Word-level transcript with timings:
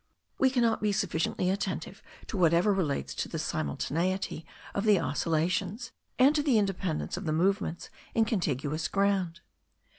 We 0.39 0.49
cannot 0.49 0.81
be 0.81 0.91
sufficiently 0.93 1.51
attentive 1.51 2.01
to 2.25 2.35
whatever 2.35 2.73
relates 2.73 3.13
to 3.13 3.29
the 3.29 3.37
simultaneity 3.37 4.47
of 4.73 4.83
the 4.83 4.97
oscillations, 4.99 5.91
and 6.17 6.33
to 6.33 6.41
the 6.41 6.57
independence 6.57 7.17
of 7.17 7.25
the 7.25 7.31
movements 7.31 7.91
in 8.15 8.25
contiguous 8.25 8.87
ground. 8.87 9.41